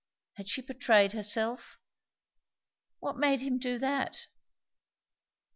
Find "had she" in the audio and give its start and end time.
0.33-0.63